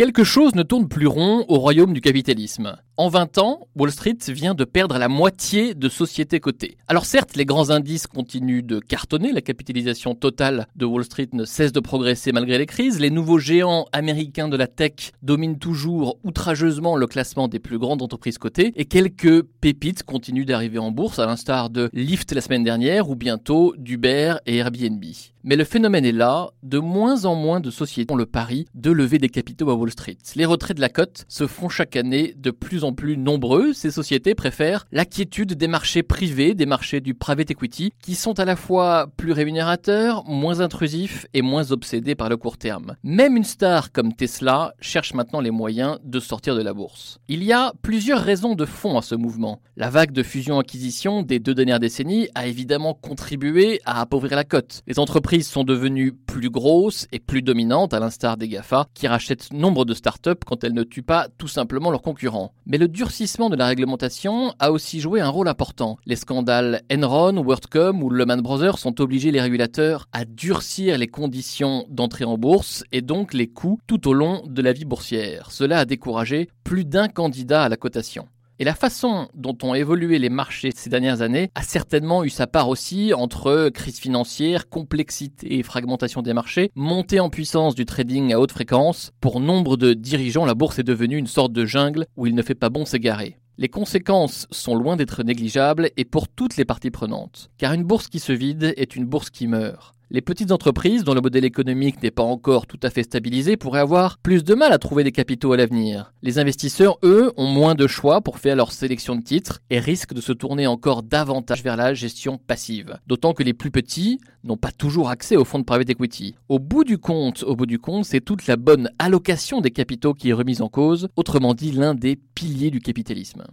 [0.00, 2.74] Quelque chose ne tourne plus rond au royaume du capitalisme.
[3.00, 6.76] En 20 ans, Wall Street vient de perdre la moitié de sociétés cotées.
[6.86, 11.46] Alors certes, les grands indices continuent de cartonner, la capitalisation totale de Wall Street ne
[11.46, 16.18] cesse de progresser malgré les crises, les nouveaux géants américains de la tech dominent toujours
[16.24, 21.18] outrageusement le classement des plus grandes entreprises cotées, et quelques pépites continuent d'arriver en bourse,
[21.20, 25.02] à l'instar de Lyft la semaine dernière, ou bientôt d'Uber et Airbnb.
[25.42, 28.90] Mais le phénomène est là, de moins en moins de sociétés ont le pari de
[28.90, 30.18] lever des capitaux à Wall Street.
[30.36, 33.72] Les retraits de la cote se font chaque année de plus en plus nombreux.
[33.72, 38.38] Ces sociétés préfèrent la quiétude des marchés privés, des marchés du private equity, qui sont
[38.38, 42.96] à la fois plus rémunérateurs, moins intrusifs et moins obsédés par le court terme.
[43.02, 47.18] Même une star comme Tesla cherche maintenant les moyens de sortir de la bourse.
[47.28, 49.60] Il y a plusieurs raisons de fond à ce mouvement.
[49.76, 54.82] La vague de fusion-acquisition des deux dernières décennies a évidemment contribué à appauvrir la cote.
[54.86, 59.52] Les entreprises sont devenues plus grosses et plus dominantes, à l'instar des GAFA, qui rachètent
[59.52, 62.52] nombre de startups quand elles ne tuent pas tout simplement leurs concurrents.
[62.66, 65.98] Mais le durcissement de la réglementation a aussi joué un rôle important.
[66.06, 71.84] Les scandales Enron, WorldCom ou Lehman Brothers sont obligés les régulateurs à durcir les conditions
[71.90, 75.50] d'entrée en bourse et donc les coûts tout au long de la vie boursière.
[75.50, 78.26] Cela a découragé plus d'un candidat à la cotation.
[78.60, 82.46] Et la façon dont ont évolué les marchés ces dernières années a certainement eu sa
[82.46, 88.34] part aussi entre crise financière, complexité et fragmentation des marchés, montée en puissance du trading
[88.34, 89.12] à haute fréquence.
[89.22, 92.42] Pour nombre de dirigeants, la bourse est devenue une sorte de jungle où il ne
[92.42, 93.38] fait pas bon s'égarer.
[93.56, 97.50] Les conséquences sont loin d'être négligeables et pour toutes les parties prenantes.
[97.56, 99.94] Car une bourse qui se vide est une bourse qui meurt.
[100.12, 103.78] Les petites entreprises dont le modèle économique n'est pas encore tout à fait stabilisé pourraient
[103.78, 106.12] avoir plus de mal à trouver des capitaux à l'avenir.
[106.22, 110.12] Les investisseurs, eux, ont moins de choix pour faire leur sélection de titres et risquent
[110.12, 112.98] de se tourner encore davantage vers la gestion passive.
[113.06, 116.34] D'autant que les plus petits n'ont pas toujours accès aux fonds de private equity.
[116.48, 120.14] Au bout du compte, au bout du compte, c'est toute la bonne allocation des capitaux
[120.14, 123.44] qui est remise en cause, autrement dit l'un des piliers du capitalisme.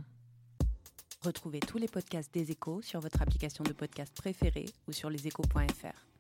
[1.21, 6.16] Retrouvez tous les podcasts des échos sur votre application de podcast préférée ou sur leséchos.fr.